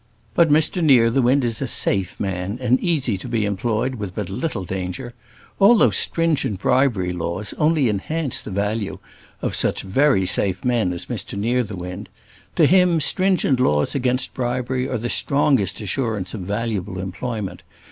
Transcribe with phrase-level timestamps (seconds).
[0.33, 4.65] But Mr Nearthewinde is a safe man, and easy to be employed with but little
[4.65, 5.13] danger.
[5.59, 8.97] All these stringent bribery laws only enhance the value
[9.43, 12.09] of such very safe men as Mr Nearthewinde.
[12.55, 17.61] To him, stringent laws against bribery are the strongest assurance of valuable employment.